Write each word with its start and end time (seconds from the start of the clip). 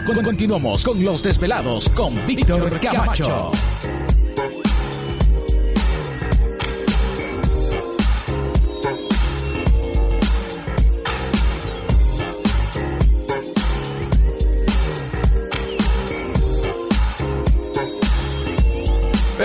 Continuamos 0.00 0.84
con 0.84 1.04
los 1.04 1.22
desvelados 1.22 1.86
con 1.90 2.14
Víctor 2.26 2.80
Camacho. 2.80 3.52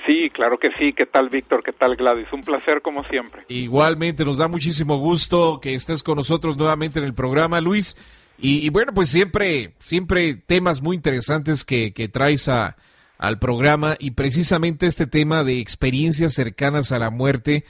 Sí, 0.06 0.30
claro 0.30 0.58
que 0.58 0.70
sí. 0.78 0.92
¿Qué 0.92 1.04
tal, 1.06 1.28
Víctor? 1.28 1.62
¿Qué 1.62 1.72
tal, 1.72 1.96
Gladys? 1.96 2.32
Un 2.32 2.42
placer 2.42 2.80
como 2.80 3.04
siempre. 3.04 3.44
Igualmente, 3.48 4.24
nos 4.24 4.38
da 4.38 4.48
muchísimo 4.48 4.98
gusto 4.98 5.58
que 5.60 5.74
estés 5.74 6.02
con 6.02 6.16
nosotros 6.16 6.56
nuevamente 6.56 7.00
en 7.00 7.04
el 7.04 7.14
programa, 7.14 7.60
Luis. 7.60 7.96
Y, 8.38 8.68
bueno, 8.68 8.92
pues 8.92 9.08
siempre, 9.08 9.74
siempre 9.78 10.34
temas 10.34 10.82
muy 10.82 10.94
interesantes 10.94 11.64
que, 11.64 11.94
que 11.94 12.08
traes 12.08 12.48
a, 12.48 12.76
al 13.18 13.38
programa 13.38 13.96
y 13.98 14.12
precisamente 14.12 14.86
este 14.86 15.06
tema 15.06 15.44
de 15.44 15.58
experiencias 15.60 16.34
cercanas 16.34 16.92
a 16.92 16.98
la 16.98 17.10
muerte, 17.10 17.64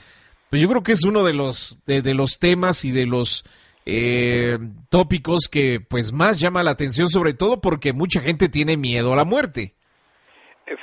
pues 0.49 0.61
yo 0.61 0.69
creo 0.69 0.83
que 0.83 0.91
es 0.91 1.03
uno 1.03 1.23
de 1.23 1.33
los, 1.33 1.79
de, 1.85 2.13
los 2.13 2.39
temas 2.39 2.85
y 2.85 2.91
de 2.91 3.05
los 3.05 3.45
eh, 3.85 4.57
tópicos 4.89 5.47
que 5.49 5.79
pues 5.79 6.11
más 6.11 6.39
llama 6.39 6.63
la 6.63 6.71
atención, 6.71 7.09
sobre 7.09 7.33
todo 7.33 7.61
porque 7.61 7.93
mucha 7.93 8.19
gente 8.19 8.49
tiene 8.49 8.77
miedo 8.77 9.13
a 9.13 9.17
la 9.17 9.25
muerte. 9.25 9.76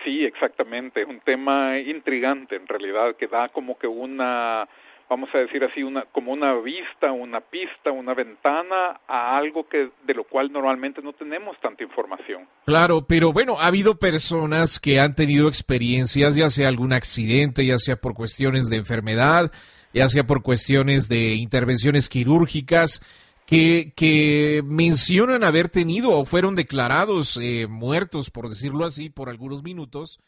Sí, 0.05 0.25
exactamente. 0.25 1.05
Un 1.05 1.21
tema 1.21 1.79
intrigante 1.79 2.57
en 2.57 2.67
realidad 2.67 3.17
que 3.17 3.27
da 3.27 3.49
como 3.49 3.79
que 3.79 3.87
una, 3.87 4.69
vamos 5.09 5.29
a 5.35 5.39
decir 5.39 5.63
así, 5.65 5.83
una 5.83 6.05
como 6.13 6.33
una 6.33 6.55
vista, 6.55 7.13
una 7.13 7.41
pista, 7.41 7.91
una 7.91 8.15
ventana 8.15 9.01
a 9.07 9.37
algo 9.37 9.69
que 9.69 9.91
de 10.07 10.15
lo 10.15 10.25
cual 10.25 10.51
normalmente 10.53 11.03
no 11.03 11.13
tenemos 11.13 11.59
tanta 11.61 11.83
información. 11.83 12.47
Claro, 12.65 13.05
pero 13.07 13.33
bueno, 13.33 13.57
ha 13.61 13.67
habido 13.67 13.99
personas 13.99 14.81
que 14.81 15.01
han 15.01 15.15
tenido 15.15 15.49
experiencias, 15.49 16.37
ya 16.37 16.49
sea 16.49 16.69
algún 16.69 16.93
accidente, 16.93 17.67
ya 17.67 17.79
sea 17.79 17.97
por 17.97 18.15
cuestiones 18.15 18.71
de 18.71 18.77
enfermedad, 18.77 19.53
ya 19.93 20.09
sea 20.09 20.25
por 20.25 20.43
cuestiones 20.43 21.09
de 21.09 21.35
intervenciones 21.35 22.09
quirúrgicas 22.09 23.01
que, 23.46 24.62
mencionan 24.64 25.44
haber 25.44 25.69
tenido 25.69 26.19
o 26.19 26.25
fueron 26.25 26.55
declarados 26.55 27.38
eh, 27.41 27.67
muertos, 27.69 28.31
por 28.31 28.49
decirlo 28.49 28.85
así, 28.85 29.11
por 29.11 29.29
algunos 29.29 29.62
minutos. 29.62 30.20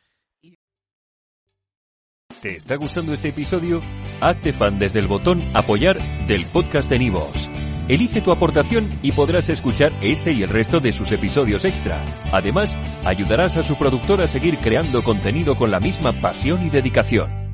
¿Te 2.42 2.56
está 2.56 2.76
gustando 2.76 3.14
este 3.14 3.28
episodio? 3.28 3.80
Hazte 4.20 4.52
fan 4.52 4.78
desde 4.78 4.98
el 4.98 5.06
botón 5.06 5.42
apoyar 5.54 5.98
del 6.26 6.44
podcast 6.46 6.90
de 6.90 6.98
Nivos. 6.98 7.48
Elige 7.88 8.20
tu 8.20 8.32
aportación 8.32 8.98
y 9.02 9.12
podrás 9.12 9.48
escuchar 9.48 9.92
este 10.02 10.32
y 10.32 10.42
el 10.42 10.50
resto 10.50 10.80
de 10.80 10.92
sus 10.92 11.12
episodios 11.12 11.64
extra. 11.64 12.04
Además, 12.32 12.76
ayudarás 13.04 13.56
a 13.56 13.62
su 13.62 13.76
productor 13.76 14.20
a 14.20 14.26
seguir 14.26 14.58
creando 14.58 15.02
contenido 15.02 15.56
con 15.56 15.70
la 15.70 15.78
misma 15.78 16.12
pasión 16.12 16.66
y 16.66 16.70
dedicación. 16.70 17.45